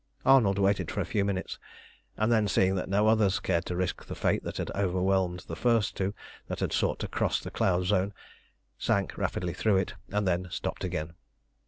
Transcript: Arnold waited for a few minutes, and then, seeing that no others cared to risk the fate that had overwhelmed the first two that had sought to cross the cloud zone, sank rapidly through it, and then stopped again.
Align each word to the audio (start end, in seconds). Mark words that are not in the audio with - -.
Arnold 0.25 0.57
waited 0.57 0.89
for 0.89 0.99
a 0.99 1.05
few 1.05 1.23
minutes, 1.23 1.59
and 2.17 2.31
then, 2.31 2.47
seeing 2.47 2.73
that 2.73 2.89
no 2.89 3.05
others 3.07 3.39
cared 3.39 3.65
to 3.65 3.75
risk 3.75 4.03
the 4.03 4.15
fate 4.15 4.43
that 4.43 4.57
had 4.57 4.71
overwhelmed 4.71 5.41
the 5.41 5.55
first 5.55 5.95
two 5.95 6.15
that 6.47 6.59
had 6.59 6.73
sought 6.73 6.97
to 7.01 7.07
cross 7.07 7.39
the 7.39 7.51
cloud 7.51 7.85
zone, 7.85 8.11
sank 8.79 9.15
rapidly 9.15 9.53
through 9.53 9.77
it, 9.77 9.93
and 10.09 10.27
then 10.27 10.47
stopped 10.49 10.83
again. 10.83 11.13